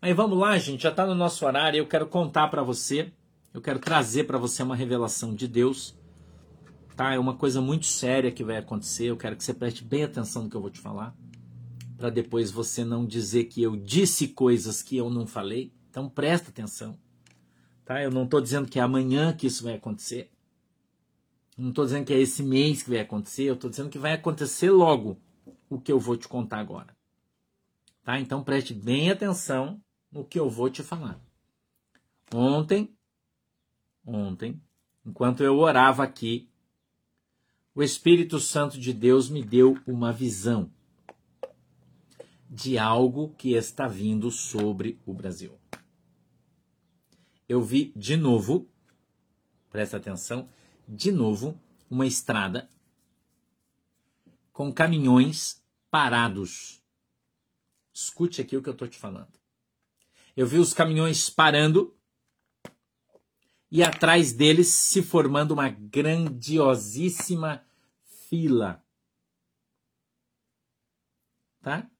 Mas 0.00 0.14
vamos 0.14 0.38
lá, 0.38 0.58
gente, 0.58 0.82
já 0.82 0.90
está 0.90 1.06
no 1.06 1.14
nosso 1.14 1.44
horário. 1.46 1.78
Eu 1.78 1.86
quero 1.86 2.06
contar 2.06 2.48
para 2.48 2.62
você, 2.62 3.12
eu 3.52 3.60
quero 3.60 3.78
trazer 3.78 4.24
para 4.24 4.38
você 4.38 4.62
uma 4.62 4.76
revelação 4.76 5.34
de 5.34 5.48
Deus. 5.48 5.96
Tá? 6.94 7.14
É 7.14 7.18
uma 7.18 7.36
coisa 7.36 7.60
muito 7.60 7.86
séria 7.86 8.30
que 8.30 8.44
vai 8.44 8.56
acontecer. 8.56 9.06
Eu 9.06 9.16
quero 9.16 9.36
que 9.36 9.44
você 9.44 9.54
preste 9.54 9.84
bem 9.84 10.04
atenção 10.04 10.44
no 10.44 10.50
que 10.50 10.56
eu 10.56 10.60
vou 10.60 10.70
te 10.70 10.80
falar, 10.80 11.14
para 11.96 12.10
depois 12.10 12.50
você 12.50 12.84
não 12.84 13.06
dizer 13.06 13.44
que 13.44 13.62
eu 13.62 13.76
disse 13.76 14.28
coisas 14.28 14.82
que 14.82 14.96
eu 14.96 15.10
não 15.10 15.26
falei. 15.26 15.72
Então 15.90 16.08
presta 16.08 16.50
atenção. 16.50 16.98
Tá? 17.84 18.02
Eu 18.02 18.10
não 18.10 18.24
estou 18.24 18.40
dizendo 18.40 18.68
que 18.68 18.78
é 18.78 18.82
amanhã 18.82 19.32
que 19.32 19.46
isso 19.46 19.64
vai 19.64 19.74
acontecer. 19.74 20.30
Não 21.56 21.70
estou 21.70 21.86
dizendo 21.86 22.04
que 22.04 22.12
é 22.12 22.20
esse 22.20 22.42
mês 22.42 22.82
que 22.82 22.90
vai 22.90 23.00
acontecer. 23.00 23.44
Eu 23.44 23.54
estou 23.54 23.70
dizendo 23.70 23.88
que 23.88 23.98
vai 23.98 24.12
acontecer 24.12 24.70
logo 24.70 25.18
o 25.70 25.80
que 25.80 25.90
eu 25.90 25.98
vou 25.98 26.16
te 26.16 26.28
contar 26.28 26.58
agora. 26.58 26.94
Tá? 28.04 28.20
Então 28.20 28.44
preste 28.44 28.74
bem 28.74 29.10
atenção 29.10 29.80
no 30.16 30.24
que 30.24 30.40
eu 30.40 30.48
vou 30.48 30.70
te 30.70 30.82
falar. 30.82 31.20
Ontem, 32.34 32.96
ontem, 34.04 34.60
enquanto 35.04 35.44
eu 35.44 35.58
orava 35.58 36.02
aqui, 36.02 36.48
o 37.74 37.82
Espírito 37.82 38.40
Santo 38.40 38.80
de 38.80 38.94
Deus 38.94 39.28
me 39.28 39.44
deu 39.44 39.78
uma 39.86 40.10
visão 40.12 40.72
de 42.48 42.78
algo 42.78 43.34
que 43.34 43.52
está 43.52 43.86
vindo 43.86 44.30
sobre 44.30 44.98
o 45.04 45.12
Brasil. 45.12 45.58
Eu 47.46 47.62
vi 47.62 47.92
de 47.94 48.16
novo, 48.16 48.66
presta 49.70 49.98
atenção, 49.98 50.48
de 50.88 51.12
novo, 51.12 51.60
uma 51.90 52.06
estrada 52.06 52.70
com 54.50 54.72
caminhões 54.72 55.62
parados. 55.90 56.82
Escute 57.92 58.40
aqui 58.40 58.56
o 58.56 58.62
que 58.62 58.68
eu 58.70 58.72
estou 58.72 58.88
te 58.88 58.98
falando. 58.98 59.36
Eu 60.36 60.46
vi 60.46 60.58
os 60.58 60.74
caminhões 60.74 61.30
parando 61.30 61.96
e 63.70 63.82
atrás 63.82 64.34
deles 64.34 64.68
se 64.68 65.02
formando 65.02 65.52
uma 65.52 65.70
grandiosíssima 65.70 67.64
fila. 68.04 68.84
Tá? 71.62 71.90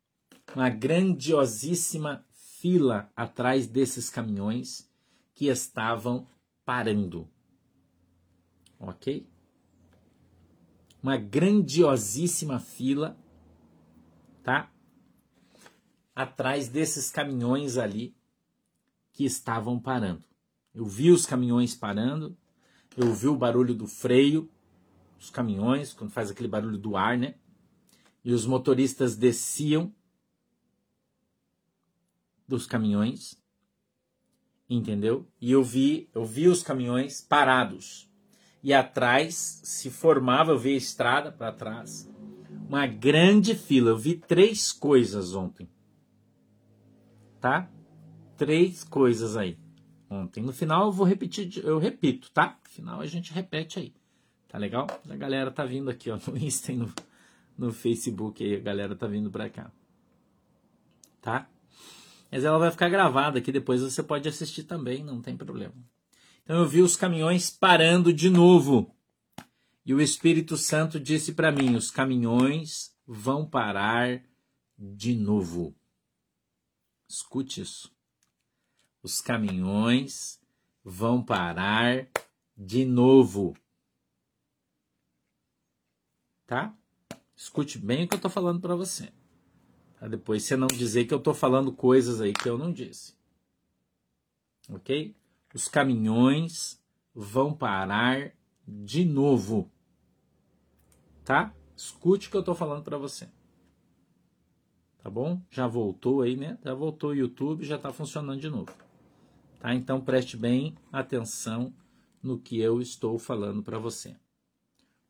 Uma 0.54 0.68
grandiosíssima 0.68 2.26
fila 2.60 3.10
atrás 3.16 3.66
desses 3.66 4.10
caminhões 4.10 4.86
que 5.34 5.46
estavam 5.46 6.28
parando. 6.62 7.26
Ok? 8.78 9.26
Uma 11.02 11.16
grandiosíssima 11.16 12.60
fila, 12.60 13.18
tá? 14.42 14.70
Atrás 16.14 16.68
desses 16.68 17.10
caminhões 17.10 17.78
ali 17.78 18.14
que 19.16 19.24
estavam 19.24 19.80
parando. 19.80 20.22
Eu 20.74 20.84
vi 20.84 21.10
os 21.10 21.24
caminhões 21.24 21.74
parando, 21.74 22.36
eu 22.94 23.14
vi 23.14 23.28
o 23.28 23.34
barulho 23.34 23.74
do 23.74 23.86
freio 23.86 24.46
dos 25.18 25.30
caminhões, 25.30 25.94
quando 25.94 26.10
faz 26.10 26.30
aquele 26.30 26.48
barulho 26.48 26.76
do 26.76 26.98
ar, 26.98 27.16
né? 27.16 27.36
E 28.22 28.30
os 28.30 28.44
motoristas 28.44 29.16
desciam 29.16 29.90
dos 32.46 32.66
caminhões, 32.66 33.42
entendeu? 34.68 35.26
E 35.40 35.50
eu 35.50 35.64
vi, 35.64 36.10
eu 36.14 36.26
vi 36.26 36.46
os 36.46 36.62
caminhões 36.62 37.22
parados. 37.22 38.10
E 38.62 38.74
atrás 38.74 39.62
se 39.64 39.88
formava, 39.88 40.52
eu 40.52 40.58
vi 40.58 40.74
a 40.74 40.76
estrada 40.76 41.32
para 41.32 41.52
trás, 41.52 42.06
uma 42.68 42.86
grande 42.86 43.54
fila. 43.54 43.92
Eu 43.92 43.98
vi 43.98 44.14
três 44.14 44.72
coisas 44.72 45.34
ontem. 45.34 45.66
Tá? 47.40 47.70
Três 48.36 48.84
coisas 48.84 49.36
aí 49.36 49.58
ontem. 50.10 50.42
No 50.42 50.52
final 50.52 50.86
eu 50.86 50.92
vou 50.92 51.06
repetir, 51.06 51.64
eu 51.64 51.78
repito, 51.78 52.30
tá? 52.30 52.58
No 52.64 52.70
final 52.70 53.00
a 53.00 53.06
gente 53.06 53.32
repete 53.32 53.78
aí. 53.78 53.94
Tá 54.48 54.58
legal? 54.58 54.86
A 55.08 55.16
galera 55.16 55.50
tá 55.50 55.64
vindo 55.64 55.90
aqui, 55.90 56.10
ó, 56.10 56.18
no 56.26 56.36
Insta 56.38 56.72
e 56.72 56.76
no, 56.76 56.92
no 57.58 57.72
Facebook 57.72 58.42
aí, 58.44 58.56
a 58.56 58.60
galera 58.60 58.94
tá 58.94 59.06
vindo 59.06 59.30
pra 59.30 59.50
cá. 59.50 59.70
Tá? 61.20 61.48
Mas 62.30 62.44
ela 62.44 62.58
vai 62.58 62.70
ficar 62.70 62.88
gravada 62.88 63.38
aqui, 63.38 63.50
depois 63.50 63.82
você 63.82 64.02
pode 64.02 64.28
assistir 64.28 64.64
também, 64.64 65.02
não 65.02 65.20
tem 65.20 65.36
problema. 65.36 65.74
Então 66.44 66.58
eu 66.58 66.66
vi 66.66 66.80
os 66.80 66.96
caminhões 66.96 67.50
parando 67.50 68.12
de 68.12 68.30
novo. 68.30 68.94
E 69.84 69.94
o 69.94 70.00
Espírito 70.00 70.56
Santo 70.56 70.98
disse 70.98 71.32
para 71.32 71.50
mim: 71.52 71.74
os 71.74 71.90
caminhões 71.90 72.94
vão 73.06 73.48
parar 73.48 74.22
de 74.78 75.14
novo. 75.14 75.74
Escute 77.08 77.60
isso 77.60 77.95
os 79.06 79.20
caminhões 79.20 80.40
vão 80.82 81.22
parar 81.22 82.08
de 82.56 82.84
novo. 82.84 83.56
Tá? 86.44 86.76
Escute 87.36 87.78
bem 87.78 88.04
o 88.04 88.08
que 88.08 88.14
eu 88.14 88.18
estou 88.18 88.30
falando 88.30 88.60
para 88.60 88.74
você. 88.74 89.12
Pra 89.96 90.08
depois 90.08 90.42
você 90.42 90.56
não 90.56 90.66
dizer 90.66 91.04
que 91.04 91.14
eu 91.14 91.18
estou 91.18 91.34
falando 91.34 91.72
coisas 91.72 92.20
aí 92.20 92.32
que 92.32 92.48
eu 92.48 92.58
não 92.58 92.72
disse. 92.72 93.14
Ok? 94.68 95.14
Os 95.54 95.68
caminhões 95.68 96.82
vão 97.14 97.54
parar 97.54 98.32
de 98.66 99.04
novo. 99.04 99.70
Tá? 101.24 101.54
Escute 101.76 102.26
o 102.26 102.30
que 102.32 102.36
eu 102.36 102.40
estou 102.40 102.56
falando 102.56 102.82
para 102.82 102.98
você. 102.98 103.28
Tá 104.98 105.08
bom? 105.08 105.40
Já 105.48 105.68
voltou 105.68 106.22
aí, 106.22 106.36
né? 106.36 106.58
Já 106.64 106.74
voltou 106.74 107.10
o 107.10 107.14
YouTube, 107.14 107.64
já 107.64 107.76
está 107.76 107.92
funcionando 107.92 108.40
de 108.40 108.50
novo. 108.50 108.85
Tá? 109.60 109.74
Então 109.74 110.00
preste 110.00 110.36
bem 110.36 110.74
atenção 110.92 111.72
no 112.22 112.38
que 112.38 112.58
eu 112.58 112.80
estou 112.80 113.18
falando 113.18 113.62
para 113.62 113.78
você. 113.78 114.16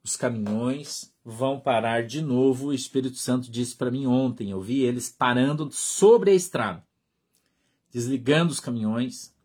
Os 0.03 0.15
caminhões 0.15 1.13
vão 1.23 1.59
parar 1.59 2.05
de 2.05 2.21
novo. 2.21 2.67
O 2.67 2.73
Espírito 2.73 3.17
Santo 3.17 3.51
disse 3.51 3.75
para 3.75 3.91
mim 3.91 4.05
ontem. 4.05 4.51
Eu 4.51 4.61
vi 4.61 4.81
eles 4.81 5.09
parando 5.09 5.69
sobre 5.71 6.31
a 6.31 6.33
estrada, 6.33 6.81
desligando 7.91 8.51
os 8.51 8.59
caminhões 8.59 9.35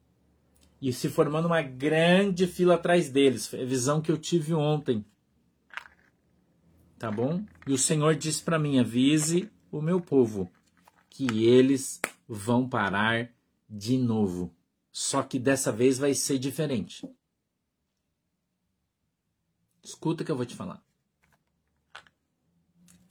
e 0.81 0.93
se 0.93 1.09
formando 1.09 1.47
uma 1.47 1.63
grande 1.63 2.47
fila 2.47 2.75
atrás 2.75 3.09
deles. 3.09 3.47
Foi 3.47 3.63
a 3.63 3.67
visão 3.67 4.01
que 4.01 4.13
eu 4.13 4.19
tive 4.19 4.55
ontem. 4.55 5.05
Tá 6.99 7.11
bom? 7.11 7.43
E 7.67 7.73
o 7.73 7.79
Senhor 7.79 8.15
disse 8.15 8.43
para 8.43 8.59
mim: 8.59 8.79
avise 8.79 9.51
o 9.73 9.83
meu 9.83 10.01
povo 10.01 10.49
que 11.11 11.45
eles 11.45 12.01
vão 12.29 12.69
parar 12.69 13.31
de 13.69 13.99
novo. 13.99 14.55
Só 14.93 15.23
que 15.23 15.39
dessa 15.39 15.73
vez 15.73 15.97
vai 15.97 16.13
ser 16.13 16.39
diferente. 16.39 17.09
Escuta 19.83 20.23
que 20.23 20.31
eu 20.31 20.37
vou 20.37 20.45
te 20.45 20.55
falar. 20.55 20.85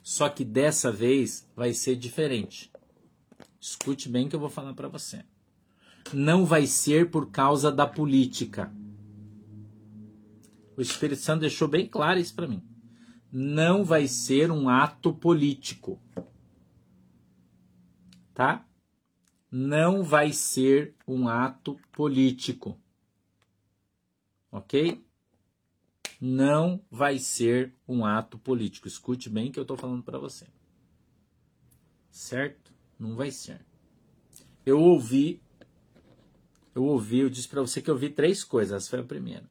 Só 0.03 0.29
que 0.29 0.45
dessa 0.45 0.91
vez 0.91 1.49
vai 1.55 1.73
ser 1.73 1.95
diferente. 1.95 2.71
Escute 3.59 4.07
bem 4.07 4.29
que 4.29 4.35
eu 4.35 4.39
vou 4.39 4.49
falar 4.49 4.73
para 4.73 4.87
você. 4.87 5.25
Não 6.13 6.45
vai 6.45 6.67
ser 6.67 7.09
por 7.09 7.31
causa 7.31 7.71
da 7.71 7.87
política. 7.87 8.71
O 10.77 10.81
Espírito 10.81 11.21
Santo 11.21 11.41
deixou 11.41 11.67
bem 11.67 11.87
claro 11.87 12.19
isso 12.19 12.33
para 12.33 12.47
mim. 12.47 12.63
Não 13.31 13.83
vai 13.83 14.07
ser 14.07 14.51
um 14.51 14.69
ato 14.69 15.13
político. 15.13 15.99
Tá? 18.33 18.65
Não 19.51 20.01
vai 20.01 20.31
ser 20.31 20.95
um 21.05 21.27
ato 21.27 21.77
político. 21.91 22.79
Ok? 24.49 25.03
Não 26.19 26.81
vai 26.89 27.19
ser 27.19 27.73
um 27.87 28.05
ato 28.05 28.37
político. 28.37 28.87
Escute 28.87 29.29
bem 29.29 29.49
o 29.49 29.51
que 29.51 29.59
eu 29.59 29.63
estou 29.63 29.75
falando 29.75 30.03
para 30.03 30.17
você. 30.17 30.47
Certo? 32.09 32.71
Não 32.97 33.15
vai 33.15 33.31
ser. 33.31 33.65
Eu 34.65 34.79
ouvi, 34.79 35.41
eu 36.73 36.85
ouvi, 36.85 37.19
eu 37.19 37.29
disse 37.29 37.47
para 37.47 37.61
você 37.61 37.81
que 37.81 37.89
eu 37.89 37.95
ouvi 37.95 38.09
três 38.09 38.43
coisas. 38.43 38.83
Essa 38.83 38.91
foi 38.91 38.99
a 38.99 39.03
primeira. 39.03 39.49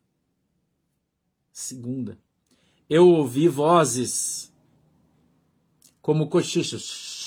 Segunda, 1.53 2.17
eu 2.89 3.09
ouvi 3.09 3.49
vozes 3.49 4.53
como 6.01 6.29
cochichos. 6.29 7.20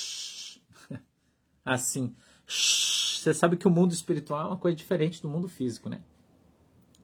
Assim, 1.65 2.15
você 2.47 3.33
sabe 3.33 3.55
que 3.55 3.67
o 3.67 3.71
mundo 3.71 3.93
espiritual 3.93 4.41
é 4.41 4.47
uma 4.47 4.57
coisa 4.57 4.75
diferente 4.75 5.21
do 5.21 5.29
mundo 5.29 5.47
físico, 5.47 5.89
né? 5.89 6.01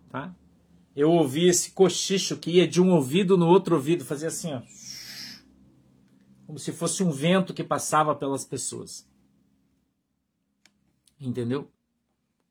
Tá? 0.09 0.35
Eu 0.95 1.11
ouvi 1.11 1.47
esse 1.47 1.71
cochicho 1.71 2.37
que 2.37 2.51
ia 2.51 2.67
de 2.67 2.81
um 2.81 2.91
ouvido 2.91 3.37
no 3.37 3.47
outro 3.47 3.75
ouvido, 3.75 4.03
fazia 4.03 4.27
assim, 4.27 4.53
ó. 4.53 4.61
Como 6.45 6.59
se 6.59 6.71
fosse 6.71 7.03
um 7.03 7.11
vento 7.11 7.53
que 7.53 7.63
passava 7.63 8.15
pelas 8.15 8.43
pessoas. 8.43 9.07
Entendeu? 11.19 11.71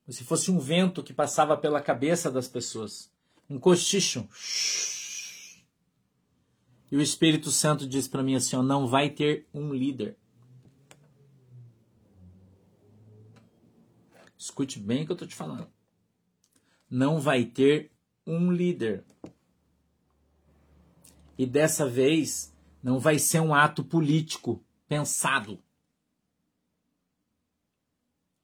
Como 0.04 0.12
se 0.14 0.24
fosse 0.24 0.50
um 0.50 0.58
vento 0.58 1.02
que 1.02 1.12
passava 1.12 1.56
pela 1.56 1.82
cabeça 1.82 2.30
das 2.30 2.48
pessoas. 2.48 3.12
Um 3.50 3.58
cochicho. 3.58 4.26
E 6.90 6.96
o 6.96 7.02
Espírito 7.02 7.50
Santo 7.50 7.86
diz 7.86 8.08
para 8.08 8.22
mim 8.22 8.34
assim: 8.34 8.56
ó, 8.56 8.62
não 8.62 8.86
vai 8.86 9.10
ter 9.10 9.46
um 9.52 9.74
líder. 9.74 10.16
Escute 14.38 14.78
bem 14.78 15.02
o 15.02 15.06
que 15.06 15.10
eu 15.10 15.14
estou 15.14 15.26
te 15.26 15.34
falando. 15.34 15.68
Não 16.88 17.20
vai 17.20 17.44
ter 17.44 17.90
um 18.24 18.52
líder. 18.52 19.04
E 21.36 21.44
dessa 21.44 21.88
vez 21.88 22.54
não 22.80 23.00
vai 23.00 23.18
ser 23.18 23.40
um 23.40 23.52
ato 23.52 23.82
político 23.82 24.64
pensado. 24.86 25.58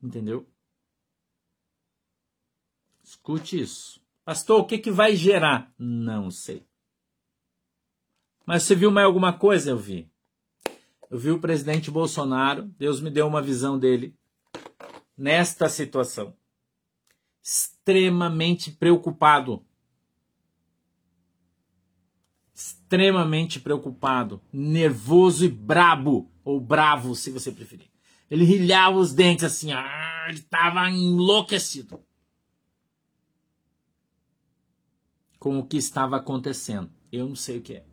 Entendeu? 0.02 0.46
Escute 3.02 3.61
isso. 3.61 4.02
Pastor, 4.25 4.61
o 4.61 4.67
que, 4.67 4.79
que 4.79 4.91
vai 4.91 5.14
gerar? 5.14 5.73
Não 5.79 6.31
sei. 6.31 6.67
Mas 8.44 8.64
você 8.64 8.75
viu 8.75 8.91
mais 8.91 9.06
alguma 9.06 9.32
coisa? 9.32 9.70
Eu 9.70 9.79
vi. 9.79 10.11
Eu 11.11 11.19
vi 11.19 11.31
o 11.31 11.41
presidente 11.41 11.91
Bolsonaro, 11.91 12.64
Deus 12.79 13.00
me 13.00 13.11
deu 13.11 13.26
uma 13.26 13.41
visão 13.41 13.79
dele 13.79 14.17
nesta 15.17 15.69
situação. 15.69 16.37
Extremamente 17.43 18.71
preocupado. 18.71 19.65
Extremamente 22.55 23.59
preocupado, 23.59 24.41
nervoso 24.53 25.45
e 25.45 25.49
brabo, 25.49 26.31
ou 26.45 26.61
bravo, 26.61 27.17
se 27.17 27.31
você 27.31 27.51
preferir. 27.51 27.91
Ele 28.31 28.45
rilhava 28.45 28.97
os 28.97 29.13
dentes 29.13 29.45
assim, 29.45 29.73
ele 30.29 30.39
estava 30.39 30.89
enlouquecido 30.89 32.01
com 35.39 35.59
o 35.59 35.67
que 35.67 35.77
estava 35.77 36.17
acontecendo. 36.17 36.91
Eu 37.11 37.29
não 37.29 37.37
sei 37.37 37.59
o 37.59 37.63
que 37.63 37.75
é. 37.75 37.87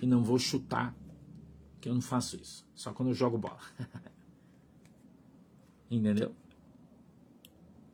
E 0.00 0.06
não 0.06 0.22
vou 0.22 0.38
chutar, 0.38 0.94
que 1.80 1.88
eu 1.88 1.94
não 1.94 2.00
faço 2.00 2.36
isso. 2.36 2.68
Só 2.74 2.92
quando 2.92 3.08
eu 3.08 3.14
jogo 3.14 3.38
bola. 3.38 3.58
Entendeu? 5.90 6.34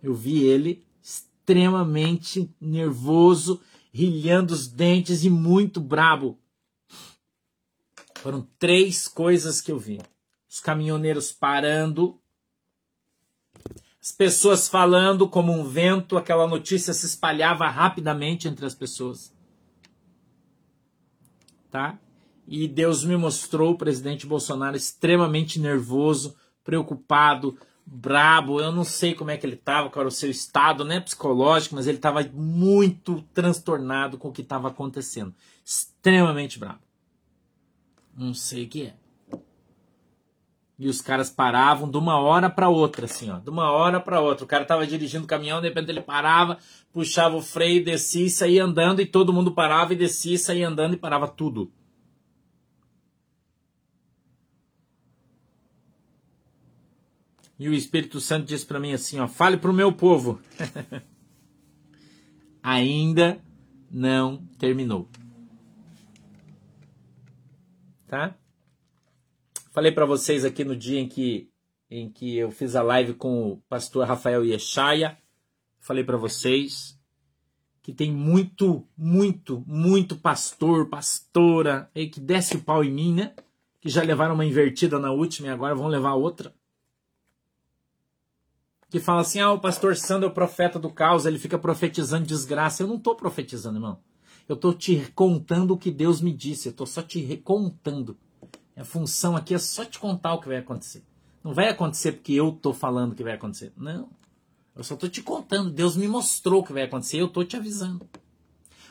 Eu 0.02 0.14
vi 0.14 0.43
ele 0.43 0.85
extremamente 1.02 2.52
nervoso, 2.61 3.61
rilhando 3.93 4.52
os 4.52 4.67
dentes 4.67 5.25
e 5.25 5.31
muito 5.31 5.81
brabo. 5.81 6.38
Foram 8.17 8.49
três 8.58 9.06
coisas 9.06 9.61
que 9.61 9.70
eu 9.70 9.79
vi: 9.79 10.00
os 10.49 10.61
caminhoneiros 10.61 11.31
parando, 11.32 12.20
as 14.05 14.12
pessoas 14.12 14.69
falando 14.69 15.26
como 15.26 15.50
um 15.50 15.64
vento, 15.64 16.19
aquela 16.19 16.46
notícia 16.46 16.93
se 16.93 17.06
espalhava 17.06 17.67
rapidamente 17.69 18.46
entre 18.46 18.67
as 18.67 18.75
pessoas. 18.75 19.35
Tá? 21.70 21.99
E 22.46 22.69
Deus 22.69 23.02
me 23.02 23.17
mostrou 23.17 23.73
o 23.73 23.79
presidente 23.79 24.26
Bolsonaro 24.26 24.76
extremamente 24.76 25.58
nervoso, 25.58 26.37
preocupado, 26.62 27.58
brabo, 27.87 28.61
eu 28.61 28.73
não 28.73 28.85
sei 28.85 29.15
como 29.15 29.31
é 29.31 29.37
que 29.37 29.47
ele 29.47 29.55
estava, 29.55 29.91
qual 29.91 30.03
era 30.03 30.09
o 30.09 30.13
seu 30.13 30.31
estado, 30.31 30.85
né, 30.85 31.01
psicológico, 31.01 31.75
mas 31.75 31.87
ele 31.87 31.99
estava 31.99 32.23
muito 32.33 33.23
transtornado 33.35 34.17
com 34.17 34.29
o 34.29 34.33
que 34.33 34.43
estava 34.43 34.69
acontecendo, 34.69 35.35
extremamente 35.65 36.59
brabo. 36.59 36.81
Não 38.17 38.33
sei 38.33 38.65
o 38.65 38.69
que 38.69 38.83
é. 38.87 38.95
E 40.77 40.89
os 40.89 41.01
caras 41.01 41.31
paravam 41.31 41.89
de 41.89 41.97
uma 41.97 42.19
hora 42.19 42.51
para 42.51 42.69
outra, 42.69 43.05
assim, 43.05 43.31
ó, 43.31 43.39
de 43.39 43.49
uma 43.49 43.71
hora 43.71 44.01
para 44.01 44.21
outra. 44.21 44.45
O 44.45 44.49
cara 44.49 44.65
estava 44.65 44.85
dirigindo 44.85 45.25
o 45.25 45.29
caminhão, 45.29 45.61
de 45.61 45.69
repente 45.69 45.89
ele 45.91 46.01
parava, 46.01 46.59
puxava 46.93 47.37
o 47.37 47.43
freio, 47.43 47.85
descia 47.85 48.27
e 48.27 48.31
saía 48.31 48.65
andando, 48.65 49.01
e 49.01 49.07
todo 49.07 49.33
mundo 49.33 49.53
parava 49.53 49.93
e 49.93 49.97
descia, 49.97 50.37
saía 50.37 50.67
andando 50.67 50.95
e 50.95 50.97
parava 50.97 51.29
tudo. 51.29 51.71
E 57.65 57.69
o 57.71 57.73
Espírito 57.73 58.21
Santo 58.21 58.45
disse 58.45 58.67
para 58.67 58.79
mim 58.79 58.93
assim, 58.93 59.19
ó, 59.19 59.27
fale 59.27 59.57
para 59.57 59.71
o 59.71 59.75
meu 59.75 59.91
povo. 59.91 60.39
Ainda 62.63 63.41
não 63.91 64.45
terminou. 64.59 65.09
Tá? 68.07 68.37
Falei 69.73 69.91
para 69.93 70.05
vocês 70.05 70.45
aqui 70.45 70.63
no 70.63 70.77
dia 70.77 71.01
em 71.01 71.09
que 71.09 71.49
em 71.91 72.11
que 72.11 72.37
eu 72.37 72.51
fiz 72.51 72.77
a 72.77 72.83
live 72.83 73.15
com 73.15 73.53
o 73.53 73.57
pastor 73.67 74.07
Rafael 74.07 74.45
Yeshaya, 74.45 75.17
falei 75.81 76.05
para 76.05 76.19
vocês 76.19 77.01
que 77.83 77.95
tem 77.95 78.13
muito, 78.13 78.87
muito, 78.95 79.65
muito 79.67 80.17
pastor, 80.17 80.91
pastora 80.91 81.91
que 81.95 82.21
desce 82.21 82.59
o 82.59 82.63
pau 82.63 82.85
em 82.85 82.93
mim, 82.93 83.15
né? 83.15 83.35
Que 83.81 83.89
já 83.89 84.03
levaram 84.03 84.35
uma 84.35 84.45
invertida 84.45 84.99
na 84.99 85.11
última 85.11 85.49
e 85.49 85.51
agora 85.51 85.75
vão 85.75 85.89
levar 85.89 86.13
outra 86.13 86.55
que 88.94 89.00
fala 89.00 89.23
assim: 89.23 89.41
ah, 89.41 89.50
o 89.50 89.58
pastor 89.58 89.96
Sandro 89.96 90.29
é 90.29 90.31
o 90.31 90.35
profeta 90.35 90.79
do 90.79 90.88
caos, 90.88 91.26
ele 91.26 91.37
fica 91.37 91.58
profetizando 91.58 92.25
desgraça. 92.25 92.81
Eu 92.81 92.87
não 92.87 92.94
estou 92.94 93.17
profetizando, 93.17 93.79
irmão. 93.79 93.99
Eu 94.49 94.55
estou 94.55 94.73
te 94.73 95.11
contando 95.17 95.73
o 95.73 95.76
que 95.76 95.91
Deus 95.91 96.20
me 96.20 96.32
disse, 96.32 96.69
eu 96.69 96.70
estou 96.70 96.87
só 96.87 97.02
te 97.02 97.19
recontando. 97.19 98.17
A 98.76 98.85
função 98.85 99.35
aqui 99.35 99.52
é 99.52 99.58
só 99.58 99.85
te 99.85 99.99
contar 99.99 100.35
o 100.35 100.41
que 100.41 100.46
vai 100.46 100.58
acontecer. 100.58 101.02
Não 101.43 101.52
vai 101.52 101.69
acontecer 101.69 102.12
porque 102.12 102.35
eu 102.35 102.50
estou 102.50 102.73
falando 102.73 103.17
que 103.17 103.25
vai 103.25 103.32
acontecer. 103.32 103.73
Não. 103.76 104.08
Eu 104.76 104.85
só 104.85 104.94
estou 104.94 105.08
te 105.08 105.23
contando. 105.23 105.73
Deus 105.73 105.96
me 105.96 106.06
mostrou 106.06 106.61
o 106.61 106.64
que 106.64 106.73
vai 106.73 106.85
acontecer, 106.85 107.20
eu 107.20 107.26
estou 107.26 107.44
te 107.44 107.56
avisando. 107.56 108.08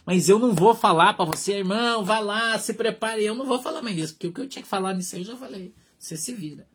Mas 0.05 0.27
eu 0.27 0.37
não 0.37 0.53
vou 0.53 0.75
falar 0.75 1.13
para 1.13 1.23
você, 1.23 1.59
irmão, 1.59 2.03
vá 2.03 2.19
lá, 2.19 2.59
se 2.59 2.73
prepare. 2.73 3.23
Eu 3.23 3.35
não 3.35 3.45
vou 3.45 3.61
falar 3.61 3.81
mais 3.81 3.97
isso, 3.97 4.13
porque 4.13 4.27
o 4.27 4.33
que 4.33 4.41
eu 4.41 4.49
tinha 4.49 4.63
que 4.63 4.67
falar 4.67 4.93
nisso 4.93 5.15
aí 5.15 5.21
eu 5.21 5.27
já 5.27 5.37
falei. 5.37 5.73
Você 5.97 6.17
se 6.17 6.33
vira. 6.33 6.67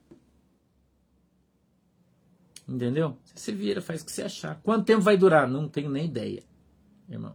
Entendeu? 2.68 3.16
Você 3.24 3.38
se 3.38 3.52
vira, 3.52 3.80
faz 3.80 4.02
o 4.02 4.04
que 4.04 4.12
você 4.12 4.22
achar. 4.22 4.60
Quanto 4.62 4.84
tempo 4.84 5.00
vai 5.00 5.16
durar? 5.16 5.48
Não 5.48 5.66
tenho 5.66 5.88
nem 5.88 6.04
ideia, 6.04 6.42
irmão. 7.08 7.34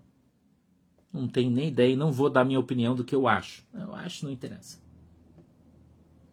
Não 1.11 1.27
tenho 1.27 1.49
nem 1.49 1.69
ideia 1.69 1.93
e 1.93 1.95
não 1.95 2.11
vou 2.11 2.29
dar 2.29 2.45
minha 2.45 2.59
opinião 2.59 2.93
do 2.93 3.03
que 3.03 3.15
eu 3.15 3.27
acho. 3.27 3.65
Eu 3.73 3.95
acho, 3.95 4.25
não 4.25 4.31
interessa. 4.31 4.79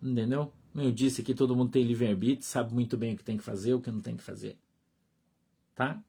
Entendeu? 0.02 0.52
Eu 0.74 0.92
disse 0.92 1.22
que 1.22 1.34
todo 1.34 1.56
mundo 1.56 1.70
tem 1.70 1.82
livre-arbítrio, 1.82 2.46
sabe 2.46 2.74
muito 2.74 2.96
bem 2.96 3.14
o 3.14 3.16
que 3.16 3.24
tem 3.24 3.38
que 3.38 3.42
fazer, 3.42 3.72
o 3.72 3.80
que 3.80 3.90
não 3.90 4.02
tem 4.02 4.16
que 4.16 4.22
fazer. 4.22 4.58
Tá? 5.74 6.02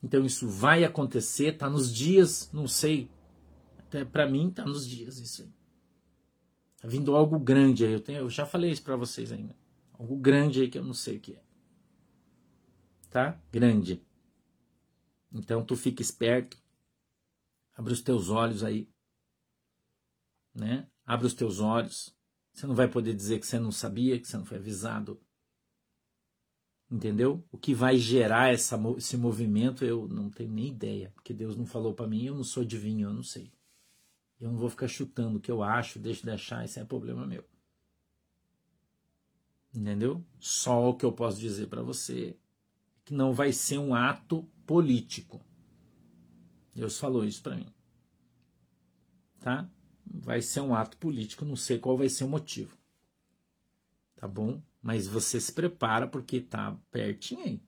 Então 0.00 0.24
isso 0.24 0.48
vai 0.48 0.84
acontecer, 0.84 1.52
tá 1.52 1.68
nos 1.68 1.92
dias, 1.92 2.48
não 2.52 2.68
sei. 2.68 3.10
Até 3.76 4.04
para 4.04 4.28
mim 4.28 4.50
tá 4.50 4.64
nos 4.64 4.86
dias 4.86 5.18
isso 5.18 5.42
aí. 5.42 5.52
Tá 6.80 6.86
vindo 6.86 7.16
algo 7.16 7.40
grande 7.40 7.84
aí. 7.84 7.92
Eu, 7.92 8.00
tenho, 8.00 8.18
eu 8.18 8.30
já 8.30 8.46
falei 8.46 8.70
isso 8.70 8.82
para 8.82 8.96
vocês 8.96 9.32
ainda. 9.32 9.56
Algo 9.98 10.16
grande 10.16 10.62
aí 10.62 10.68
que 10.68 10.78
eu 10.78 10.84
não 10.84 10.94
sei 10.94 11.16
o 11.16 11.20
que 11.20 11.32
é 11.32 11.43
tá? 13.14 13.40
Grande. 13.52 14.04
Então 15.32 15.64
tu 15.64 15.76
fica 15.76 16.02
esperto. 16.02 16.58
Abre 17.76 17.92
os 17.92 18.02
teus 18.02 18.28
olhos 18.28 18.64
aí. 18.64 18.88
Né? 20.52 20.88
Abre 21.06 21.28
os 21.28 21.34
teus 21.34 21.60
olhos. 21.60 22.12
Você 22.52 22.66
não 22.66 22.74
vai 22.74 22.88
poder 22.88 23.14
dizer 23.14 23.38
que 23.38 23.46
você 23.46 23.56
não 23.56 23.70
sabia, 23.70 24.18
que 24.18 24.26
você 24.26 24.36
não 24.36 24.44
foi 24.44 24.58
avisado. 24.58 25.20
Entendeu? 26.90 27.44
O 27.52 27.56
que 27.56 27.72
vai 27.72 27.98
gerar 27.98 28.52
essa, 28.52 28.76
esse 28.96 29.16
movimento 29.16 29.84
eu 29.84 30.08
não 30.08 30.28
tenho 30.28 30.50
nem 30.50 30.70
ideia, 30.70 31.12
porque 31.14 31.32
Deus 31.32 31.56
não 31.56 31.66
falou 31.66 31.94
para 31.94 32.08
mim, 32.08 32.24
eu 32.24 32.34
não 32.34 32.44
sou 32.44 32.64
adivinho, 32.64 33.08
eu 33.08 33.12
não 33.12 33.22
sei. 33.22 33.52
Eu 34.40 34.50
não 34.50 34.58
vou 34.58 34.68
ficar 34.68 34.88
chutando 34.88 35.38
o 35.38 35.40
que 35.40 35.52
eu 35.52 35.62
acho, 35.62 36.00
deixo 36.00 36.24
de 36.24 36.32
achar, 36.32 36.64
isso 36.64 36.80
é 36.80 36.84
problema 36.84 37.24
meu. 37.24 37.44
Entendeu? 39.72 40.24
Só 40.40 40.90
o 40.90 40.96
que 40.96 41.04
eu 41.04 41.12
posso 41.12 41.38
dizer 41.38 41.68
para 41.68 41.82
você 41.82 42.36
que 43.04 43.12
não 43.12 43.34
vai 43.34 43.52
ser 43.52 43.78
um 43.78 43.94
ato 43.94 44.48
político. 44.66 45.40
Deus 46.74 46.98
falou 46.98 47.24
isso 47.24 47.42
para 47.42 47.56
mim. 47.56 47.68
Tá? 49.40 49.68
Vai 50.06 50.40
ser 50.40 50.60
um 50.60 50.74
ato 50.74 50.96
político, 50.96 51.44
não 51.44 51.56
sei 51.56 51.78
qual 51.78 51.96
vai 51.96 52.08
ser 52.08 52.24
o 52.24 52.28
motivo. 52.28 52.76
Tá 54.16 54.26
bom? 54.26 54.62
Mas 54.82 55.06
você 55.06 55.40
se 55.40 55.52
prepara 55.52 56.06
porque 56.06 56.40
tá 56.40 56.76
pertinho 56.90 57.44
aí. 57.44 57.62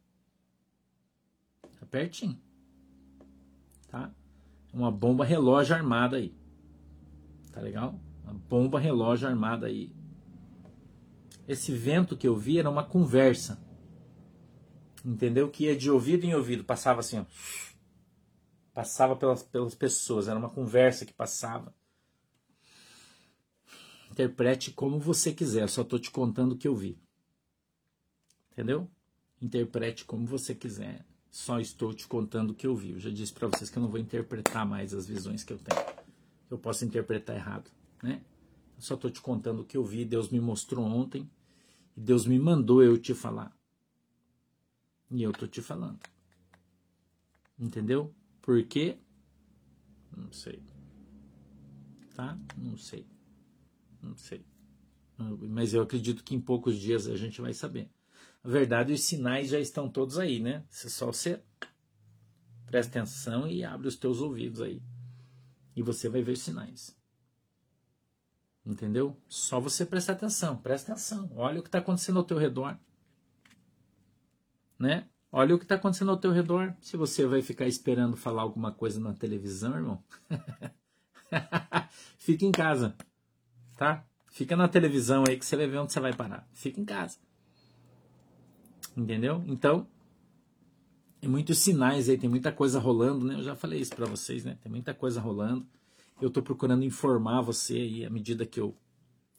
Tá 1.79 1.87
pertinho. 1.87 2.41
Tá? 3.89 4.11
Uma 4.73 4.91
bomba 4.91 5.25
relógio 5.25 5.75
armada 5.75 6.17
aí. 6.17 6.35
Tá 7.53 7.61
legal? 7.61 7.99
Uma 8.25 8.35
bomba 8.35 8.81
relógio 8.81 9.29
armada 9.29 9.67
aí. 9.67 9.95
Esse 11.47 11.73
vento 11.73 12.17
que 12.17 12.27
eu 12.27 12.37
vi 12.37 12.59
era 12.59 12.69
uma 12.69 12.85
conversa 12.85 13.66
entendeu? 15.07 15.49
Que 15.49 15.65
ia 15.65 15.77
de 15.77 15.91
ouvido 15.91 16.25
em 16.25 16.35
ouvido, 16.35 16.65
passava 16.65 17.01
assim, 17.01 17.19
ó. 17.21 17.25
Passava 18.75 19.17
pelas, 19.17 19.43
pelas 19.43 19.75
pessoas, 19.75 20.29
era 20.29 20.39
uma 20.39 20.51
conversa 20.51 21.07
que 21.07 21.13
passava. 21.13 21.75
Interprete 24.11 24.71
como 24.71 24.99
você 24.99 25.33
quiser, 25.33 25.63
eu 25.63 25.69
só 25.69 25.83
estou 25.83 25.99
te 25.99 26.11
contando 26.11 26.53
o 26.53 26.57
que 26.57 26.69
eu 26.69 26.75
vi. 26.75 26.99
Entendeu? 28.53 28.91
Interprete 29.41 30.05
como 30.05 30.27
você 30.27 30.55
quiser, 30.55 31.07
só 31.31 31.61
estou 31.61 31.95
te 31.95 32.07
contando 32.07 32.51
o 32.51 32.55
que 32.55 32.67
eu 32.67 32.75
vi. 32.75 32.93
Eu 32.93 33.01
já 33.01 33.11
disse 33.11 33.33
para 33.33 33.49
vocês 33.49 33.71
que 33.71 33.79
eu 33.79 33.83
não 33.83 33.89
vou 33.89 34.01
interpretar 34.01 34.67
mais 34.67 34.93
as 34.93 35.07
visões 35.07 35.45
que 35.45 35.53
eu 35.53 35.59
tenho. 35.59 35.87
Eu 36.51 36.59
posso 36.59 36.85
interpretar 36.85 37.37
errado, 37.37 37.71
né? 38.03 38.23
Eu 38.77 38.83
só 38.83 38.95
estou 38.95 39.11
te 39.11 39.21
contando 39.21 39.61
o 39.61 39.65
que 39.65 39.77
eu 39.77 39.85
vi, 39.85 40.05
Deus 40.05 40.29
me 40.29 40.41
mostrou 40.41 40.85
ontem 40.85 41.31
e 41.97 42.01
Deus 42.01 42.27
me 42.27 42.39
mandou 42.39 42.83
eu 42.83 42.99
te 42.99 43.15
falar. 43.15 43.57
E 45.11 45.23
eu 45.23 45.33
tô 45.33 45.47
te 45.47 45.63
falando. 45.63 45.99
Entendeu? 47.59 48.15
Por 48.43 48.63
quê? 48.65 48.99
Não 50.17 50.33
sei. 50.33 50.63
Tá? 52.15 52.39
Não 52.57 52.77
sei. 52.77 53.07
Não 54.03 54.17
sei. 54.17 54.45
Mas 55.19 55.73
eu 55.73 55.83
acredito 55.83 56.23
que 56.23 56.35
em 56.35 56.41
poucos 56.41 56.79
dias 56.79 57.07
a 57.07 57.17
gente 57.17 57.41
vai 57.41 57.53
saber. 57.53 57.91
Na 58.43 58.51
verdade, 58.51 58.93
os 58.93 59.03
sinais 59.03 59.49
já 59.49 59.59
estão 59.59 59.89
todos 59.89 60.19
aí, 60.19 60.41
né? 60.41 60.65
Se 60.69 60.91
só 60.91 61.07
você 61.07 61.43
presta 62.67 62.99
atenção 62.99 63.49
e 63.49 63.65
abre 63.65 63.89
os 63.89 63.97
teus 63.97 64.21
ouvidos 64.21 64.61
aí. 64.61 64.83
E 65.75 65.83
você 65.83 66.09
vai 66.09 66.23
ver 66.23 66.33
os 66.33 66.41
sinais. 66.41 66.97
Entendeu? 68.65 69.17
Só 69.29 69.61
você 69.61 69.87
prestar 69.87 70.15
atenção, 70.15 70.57
presta 70.57 70.93
atenção. 70.93 71.31
Olha 71.37 71.61
o 71.61 71.63
que 71.63 71.69
está 71.69 71.79
acontecendo 71.79 72.19
ao 72.19 72.25
teu 72.25 72.37
redor. 72.37 72.79
Né? 74.79 75.07
Olha 75.31 75.55
o 75.55 75.59
que 75.59 75.65
está 75.65 75.75
acontecendo 75.75 76.11
ao 76.11 76.17
teu 76.17 76.33
redor. 76.33 76.75
Se 76.81 76.97
você 76.97 77.27
vai 77.27 77.43
ficar 77.43 77.67
esperando 77.67 78.17
falar 78.17 78.43
alguma 78.43 78.73
coisa 78.73 79.01
na 79.01 79.13
televisão, 79.13 79.75
irmão, 79.75 80.03
fica 82.19 82.45
em 82.45 82.53
casa, 82.53 82.97
tá? 83.77 84.05
Fica 84.31 84.57
na 84.57 84.69
televisão 84.69 85.25
aí 85.27 85.37
que 85.39 85.47
você 85.47 85.57
vai 85.57 85.67
ver 85.67 85.79
onde 85.79 85.93
você 85.93 86.01
vai 86.01 86.13
parar. 86.13 86.47
Fica 86.53 86.81
em 86.81 86.85
casa. 86.85 87.19
Entendeu? 88.97 89.43
Então, 89.47 89.87
tem 91.21 91.29
muitos 91.29 91.59
sinais 91.59 92.09
aí, 92.09 92.17
tem 92.17 92.31
muita 92.31 92.53
coisa 92.53 92.79
rolando, 92.79 93.27
né? 93.27 93.35
Eu 93.35 93.43
já 93.43 93.57
falei 93.57 93.81
isso 93.81 93.95
para 93.95 94.07
vocês, 94.07 94.45
né? 94.45 94.59
Tem 94.63 94.71
muita 94.71 94.95
coisa 94.95 95.21
rolando. 95.21 95.67
Eu 96.21 96.29
estou 96.29 96.43
procurando 96.43 96.85
informar 96.85 97.41
você 97.43 97.75
aí 97.75 98.05
à 98.05 98.11
medida 98.11 98.47
que 98.47 98.61
eu 98.61 98.75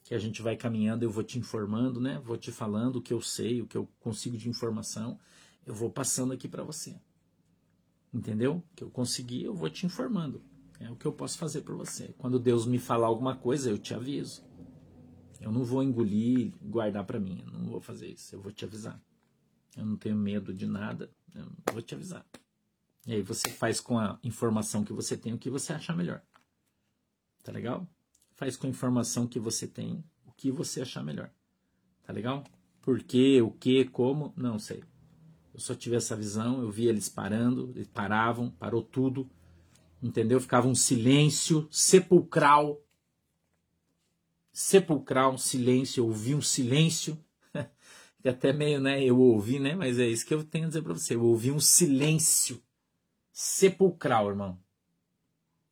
que 0.08 0.16
a 0.16 0.20
gente 0.20 0.42
vai 0.42 0.56
caminhando, 0.56 1.04
eu 1.04 1.10
vou 1.10 1.22
te 1.22 1.38
informando, 1.38 2.00
né? 2.00 2.18
Vou 2.24 2.38
te 2.38 2.50
falando 2.50 2.96
o 2.96 3.02
que 3.02 3.12
eu 3.12 3.22
sei, 3.22 3.62
o 3.62 3.68
que 3.68 3.76
eu 3.76 3.90
consigo 4.00 4.38
de 4.38 4.48
informação, 4.48 5.20
eu 5.66 5.74
vou 5.74 5.90
passando 5.90 6.32
aqui 6.32 6.48
para 6.48 6.64
você. 6.64 6.98
Entendeu? 8.14 8.64
O 8.72 8.76
que 8.76 8.86
eu 8.86 8.90
consegui, 8.90 9.44
eu 9.44 9.54
vou 9.54 9.70
te 9.70 9.86
informando. 9.86 10.42
É 10.80 10.90
o 10.90 10.96
que 10.96 11.06
eu 11.06 11.12
posso 11.12 11.38
fazer 11.38 11.60
por 11.60 11.76
você. 11.76 12.16
Quando 12.18 12.40
Deus 12.40 12.66
me 12.66 12.80
falar 12.80 13.08
alguma 13.08 13.36
coisa, 13.36 13.70
eu 13.70 13.78
te 13.78 13.94
aviso. 13.94 14.46
Eu 15.42 15.52
não 15.52 15.66
vou 15.66 15.84
engolir, 15.84 16.54
guardar 16.62 17.06
para 17.06 17.20
mim. 17.20 17.44
Eu 17.46 17.60
não 17.60 17.68
vou 17.68 17.82
fazer 17.82 18.08
isso. 18.08 18.34
Eu 18.34 18.42
vou 18.42 18.54
te 18.54 18.64
avisar. 18.64 19.04
Eu 19.76 19.86
não 19.86 19.98
tenho 19.98 20.16
medo 20.16 20.54
de 20.54 20.66
nada. 20.66 21.12
Eu 21.36 21.52
vou 21.74 21.82
te 21.82 21.94
avisar. 21.94 22.26
E 23.06 23.12
aí 23.12 23.22
você 23.22 23.50
faz 23.50 23.82
com 23.82 24.00
a 24.00 24.18
informação 24.24 24.86
que 24.86 24.94
você 24.94 25.18
tem 25.18 25.34
o 25.34 25.38
que 25.38 25.50
você 25.50 25.74
achar 25.74 25.98
melhor. 25.98 26.24
Tá 27.44 27.52
legal? 27.52 27.86
Faz 28.38 28.56
com 28.56 28.68
a 28.68 28.70
informação 28.70 29.26
que 29.26 29.40
você 29.40 29.68
tem 29.68 30.04
o 30.24 30.32
que 30.32 30.52
você 30.52 30.82
achar 30.82 31.04
melhor. 31.04 31.32
Tá 32.04 32.14
legal? 32.14 32.44
Por 32.84 33.02
quê, 33.02 33.42
o 33.42 33.50
que, 33.50 33.86
como, 33.86 34.32
não 34.38 34.60
sei. 34.60 34.84
Eu 35.52 35.60
só 35.60 35.74
tive 35.74 35.96
essa 35.96 36.16
visão, 36.16 36.62
eu 36.62 36.70
vi 36.70 36.86
eles 36.86 37.10
parando, 37.10 37.72
eles 37.76 37.88
paravam, 37.88 38.52
parou 38.52 38.84
tudo. 38.84 39.28
Entendeu? 40.02 40.40
Ficava 40.40 40.68
um 40.68 40.76
silêncio 40.76 41.68
sepulcral. 41.72 42.80
Sepulcral, 44.54 45.34
um 45.34 45.38
silêncio, 45.38 46.02
eu 46.02 46.06
ouvi 46.06 46.36
um 46.36 46.42
silêncio. 46.42 47.18
que 48.22 48.30
até 48.30 48.54
meio, 48.54 48.80
né, 48.80 49.04
eu 49.04 49.20
ouvi, 49.20 49.58
né, 49.60 49.76
mas 49.76 49.98
é 49.98 50.08
isso 50.08 50.26
que 50.26 50.34
eu 50.34 50.44
tenho 50.44 50.66
a 50.66 50.68
dizer 50.68 50.84
para 50.84 50.94
você. 50.94 51.16
Eu 51.16 51.26
ouvi 51.26 51.52
um 51.52 51.60
silêncio 51.60 52.62
sepulcral, 53.32 54.30
irmão 54.30 54.67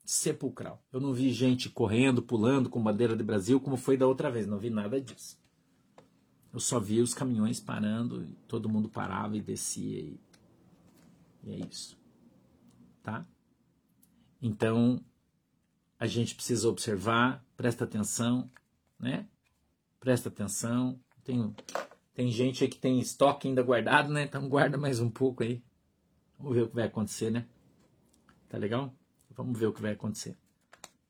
sepulcral. 0.05 0.83
Eu 0.93 1.00
não 1.00 1.13
vi 1.13 1.33
gente 1.33 1.69
correndo, 1.69 2.21
pulando 2.21 2.69
com 2.69 2.81
bandeira 2.81 3.15
de 3.15 3.24
Brasil 3.24 3.59
como 3.59 3.75
foi 3.75 3.97
da 3.97 4.07
outra 4.07 4.29
vez, 4.29 4.45
não 4.45 4.59
vi 4.59 4.69
nada 4.69 5.01
disso. 5.01 5.38
Eu 6.53 6.59
só 6.59 6.79
vi 6.79 7.01
os 7.01 7.13
caminhões 7.13 7.59
parando, 7.59 8.25
todo 8.47 8.69
mundo 8.69 8.88
parava 8.88 9.35
e 9.35 9.41
descia 9.41 10.00
e, 10.00 10.19
e 11.43 11.51
é 11.51 11.67
isso. 11.67 11.97
Tá? 13.03 13.25
Então, 14.41 15.03
a 16.00 16.07
gente 16.07 16.35
precisa 16.35 16.69
observar, 16.69 17.43
presta 17.57 17.83
atenção, 17.83 18.50
né? 19.00 19.27
Presta 20.00 20.29
atenção. 20.29 21.00
Tem, 21.24 21.55
tem 22.13 22.31
gente 22.31 22.63
aí 22.63 22.69
que 22.69 22.77
tem 22.77 23.00
estoque 23.00 23.47
ainda 23.47 23.63
guardado, 23.63 24.13
né? 24.13 24.24
Então 24.24 24.47
guarda 24.47 24.77
mais 24.77 25.00
um 25.00 25.09
pouco 25.09 25.43
aí. 25.43 25.63
Vamos 26.38 26.55
ver 26.55 26.63
o 26.63 26.69
que 26.69 26.75
vai 26.75 26.85
acontecer, 26.85 27.31
né? 27.31 27.47
Tá 28.47 28.57
legal? 28.57 28.93
Vamos 29.35 29.59
ver 29.59 29.67
o 29.67 29.73
que 29.73 29.81
vai 29.81 29.91
acontecer. 29.91 30.37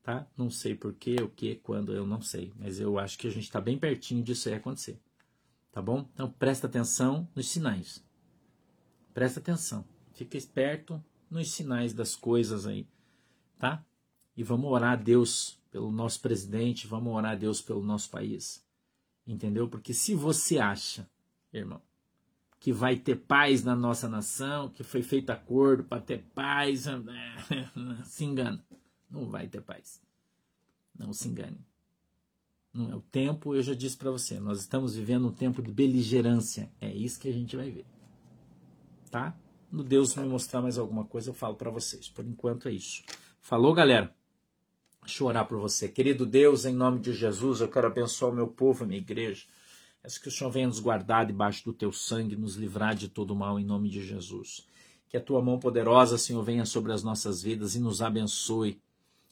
Tá? 0.02 0.26
Não 0.36 0.50
sei 0.50 0.74
porquê, 0.74 1.16
o 1.22 1.28
que, 1.28 1.56
quando, 1.56 1.92
eu 1.92 2.06
não 2.06 2.20
sei. 2.20 2.52
Mas 2.58 2.78
eu 2.78 2.98
acho 2.98 3.18
que 3.18 3.26
a 3.26 3.30
gente 3.30 3.44
está 3.44 3.60
bem 3.60 3.78
pertinho 3.78 4.22
disso 4.22 4.48
aí 4.48 4.54
acontecer. 4.54 5.00
Tá 5.72 5.82
bom? 5.82 6.08
Então 6.14 6.30
presta 6.30 6.66
atenção 6.66 7.28
nos 7.34 7.48
sinais. 7.48 8.04
Presta 9.12 9.40
atenção. 9.40 9.84
Fica 10.14 10.36
esperto 10.36 11.02
nos 11.30 11.50
sinais 11.50 11.92
das 11.92 12.14
coisas 12.14 12.66
aí. 12.66 12.86
Tá? 13.58 13.84
E 14.36 14.42
vamos 14.42 14.70
orar 14.70 14.92
a 14.92 14.96
Deus 14.96 15.58
pelo 15.70 15.90
nosso 15.90 16.20
presidente, 16.20 16.86
vamos 16.86 17.12
orar 17.12 17.32
a 17.32 17.36
Deus 17.36 17.60
pelo 17.60 17.82
nosso 17.82 18.10
país. 18.10 18.64
Entendeu? 19.26 19.68
Porque 19.68 19.92
se 19.92 20.14
você 20.14 20.58
acha, 20.58 21.08
irmão, 21.52 21.82
que 22.58 22.72
vai 22.72 22.96
ter 22.96 23.16
paz 23.16 23.62
na 23.62 23.76
nossa 23.76 24.08
nação, 24.08 24.68
que 24.68 24.82
foi 24.82 25.02
feito 25.02 25.30
acordo 25.30 25.84
para 25.84 26.00
ter 26.00 26.22
paz. 26.34 26.84
se 28.04 28.24
engana. 28.24 28.64
Não 29.10 29.28
vai 29.28 29.46
ter 29.46 29.60
paz. 29.60 30.00
Não 30.98 31.12
se 31.12 31.28
engane. 31.28 31.58
Não 32.72 32.92
é 32.92 32.94
o 32.94 33.00
tempo, 33.00 33.54
eu 33.54 33.62
já 33.62 33.72
disse 33.72 33.96
para 33.96 34.10
você, 34.10 34.38
nós 34.38 34.60
estamos 34.60 34.94
vivendo 34.94 35.28
um 35.28 35.32
tempo 35.32 35.62
de 35.62 35.72
beligerância. 35.72 36.70
É 36.78 36.92
isso 36.92 37.18
que 37.18 37.28
a 37.28 37.32
gente 37.32 37.56
vai 37.56 37.70
ver. 37.70 37.86
Tá? 39.10 39.34
No 39.72 39.82
Deus 39.82 40.14
me 40.14 40.26
mostrar 40.26 40.60
mais 40.60 40.76
alguma 40.76 41.04
coisa, 41.04 41.30
eu 41.30 41.34
falo 41.34 41.54
para 41.54 41.70
vocês. 41.70 42.08
Por 42.08 42.24
enquanto 42.26 42.68
é 42.68 42.72
isso. 42.72 43.02
Falou, 43.40 43.72
galera? 43.72 44.14
Deixa 45.02 45.22
eu 45.22 45.28
orar 45.28 45.46
por 45.46 45.58
você. 45.58 45.88
Querido 45.88 46.26
Deus, 46.26 46.64
em 46.66 46.74
nome 46.74 47.00
de 47.00 47.12
Jesus, 47.12 47.60
eu 47.60 47.68
quero 47.68 47.86
abençoar 47.86 48.32
o 48.32 48.34
meu 48.34 48.48
povo, 48.48 48.84
a 48.84 48.86
minha 48.86 48.98
igreja. 48.98 49.46
Peço 50.06 50.20
que 50.20 50.28
o 50.28 50.30
Senhor 50.30 50.50
venha 50.50 50.68
nos 50.68 50.78
guardar 50.78 51.26
debaixo 51.26 51.64
do 51.64 51.72
teu 51.72 51.92
sangue, 51.92 52.36
nos 52.36 52.54
livrar 52.54 52.94
de 52.94 53.08
todo 53.08 53.34
mal 53.34 53.58
em 53.58 53.64
nome 53.64 53.90
de 53.90 54.06
Jesus. 54.06 54.64
Que 55.08 55.16
a 55.16 55.20
tua 55.20 55.42
mão 55.42 55.58
poderosa, 55.58 56.16
Senhor, 56.16 56.44
venha 56.44 56.64
sobre 56.64 56.92
as 56.92 57.02
nossas 57.02 57.42
vidas 57.42 57.74
e 57.74 57.80
nos 57.80 58.00
abençoe 58.00 58.80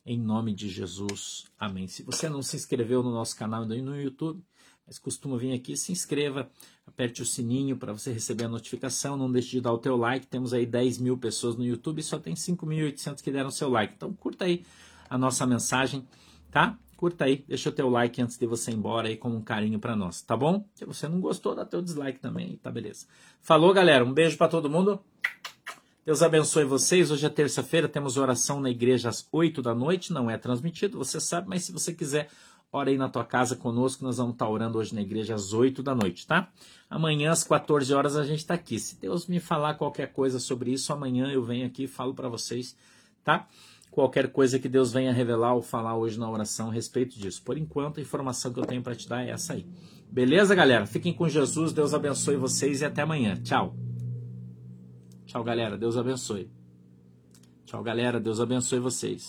em 0.04 0.18
nome 0.18 0.52
de 0.52 0.68
Jesus. 0.68 1.44
Amém. 1.56 1.86
Se 1.86 2.02
você 2.02 2.28
não 2.28 2.42
se 2.42 2.56
inscreveu 2.56 3.04
no 3.04 3.12
nosso 3.12 3.36
canal 3.36 3.64
no 3.64 4.00
YouTube, 4.00 4.42
mas 4.84 4.98
costuma 4.98 5.38
vir 5.38 5.52
aqui, 5.52 5.76
se 5.76 5.92
inscreva, 5.92 6.50
aperte 6.84 7.22
o 7.22 7.24
sininho 7.24 7.76
para 7.76 7.92
você 7.92 8.12
receber 8.12 8.46
a 8.46 8.48
notificação, 8.48 9.16
não 9.16 9.30
deixe 9.30 9.50
de 9.50 9.60
dar 9.60 9.72
o 9.72 9.78
teu 9.78 9.96
like. 9.96 10.26
Temos 10.26 10.52
aí 10.52 10.66
10 10.66 10.98
mil 10.98 11.16
pessoas 11.16 11.54
no 11.54 11.64
YouTube 11.64 12.00
e 12.00 12.02
só 12.02 12.18
tem 12.18 12.34
5.800 12.34 13.22
que 13.22 13.30
deram 13.30 13.52
seu 13.52 13.68
like. 13.68 13.94
Então 13.96 14.12
curta 14.12 14.44
aí 14.44 14.66
a 15.08 15.16
nossa 15.16 15.46
mensagem, 15.46 16.04
tá? 16.50 16.76
Curta 16.94 17.24
aí, 17.24 17.44
deixa 17.46 17.68
o 17.68 17.72
teu 17.72 17.88
like 17.88 18.20
antes 18.22 18.38
de 18.38 18.46
você 18.46 18.70
ir 18.70 18.74
embora 18.74 19.08
aí 19.08 19.16
como 19.16 19.36
um 19.36 19.42
carinho 19.42 19.78
para 19.78 19.94
nós, 19.94 20.22
tá 20.22 20.36
bom? 20.36 20.66
Se 20.74 20.84
você 20.84 21.08
não 21.08 21.20
gostou, 21.20 21.54
dá 21.54 21.64
teu 21.64 21.82
dislike 21.82 22.20
também, 22.20 22.56
tá 22.56 22.70
beleza. 22.70 23.06
Falou, 23.40 23.72
galera, 23.72 24.04
um 24.04 24.12
beijo 24.12 24.36
para 24.36 24.48
todo 24.48 24.70
mundo. 24.70 25.00
Deus 26.04 26.22
abençoe 26.22 26.64
vocês. 26.64 27.10
Hoje 27.10 27.24
é 27.24 27.30
terça-feira, 27.30 27.88
temos 27.88 28.18
oração 28.18 28.60
na 28.60 28.68
igreja 28.68 29.08
às 29.08 29.26
8 29.32 29.62
da 29.62 29.74
noite, 29.74 30.12
não 30.12 30.30
é 30.30 30.36
transmitido, 30.36 30.98
você 30.98 31.18
sabe, 31.18 31.48
mas 31.48 31.64
se 31.64 31.72
você 31.72 31.94
quiser, 31.94 32.28
ora 32.70 32.90
aí 32.90 32.98
na 32.98 33.08
tua 33.08 33.24
casa 33.24 33.56
conosco, 33.56 34.04
nós 34.04 34.18
vamos 34.18 34.34
estar 34.34 34.48
orando 34.48 34.78
hoje 34.78 34.94
na 34.94 35.00
igreja 35.00 35.34
às 35.34 35.54
8 35.54 35.82
da 35.82 35.94
noite, 35.94 36.26
tá? 36.26 36.50
Amanhã 36.90 37.30
às 37.30 37.42
14 37.42 37.94
horas 37.94 38.16
a 38.16 38.24
gente 38.24 38.40
está 38.40 38.52
aqui. 38.52 38.78
Se 38.78 39.00
Deus 39.00 39.26
me 39.26 39.40
falar 39.40 39.74
qualquer 39.74 40.12
coisa 40.12 40.38
sobre 40.38 40.72
isso, 40.72 40.92
amanhã 40.92 41.30
eu 41.30 41.42
venho 41.42 41.66
aqui 41.66 41.84
e 41.84 41.88
falo 41.88 42.12
para 42.12 42.28
vocês, 42.28 42.76
tá? 43.24 43.48
Qualquer 43.94 44.32
coisa 44.32 44.58
que 44.58 44.68
Deus 44.68 44.92
venha 44.92 45.12
revelar 45.12 45.54
ou 45.54 45.62
falar 45.62 45.96
hoje 45.96 46.18
na 46.18 46.28
oração 46.28 46.68
a 46.68 46.72
respeito 46.72 47.16
disso. 47.16 47.40
Por 47.42 47.56
enquanto, 47.56 47.98
a 47.98 48.02
informação 48.02 48.52
que 48.52 48.58
eu 48.58 48.66
tenho 48.66 48.82
para 48.82 48.94
te 48.94 49.08
dar 49.08 49.24
é 49.24 49.30
essa 49.30 49.52
aí. 49.52 49.64
Beleza, 50.10 50.52
galera? 50.54 50.84
Fiquem 50.84 51.12
com 51.12 51.28
Jesus, 51.28 51.72
Deus 51.72 51.94
abençoe 51.94 52.36
vocês 52.36 52.80
e 52.80 52.84
até 52.84 53.02
amanhã. 53.02 53.36
Tchau. 53.42 53.76
Tchau, 55.24 55.44
galera. 55.44 55.78
Deus 55.78 55.96
abençoe. 55.96 56.50
Tchau, 57.64 57.82
galera. 57.82 58.18
Deus 58.18 58.40
abençoe 58.40 58.80
vocês. 58.80 59.22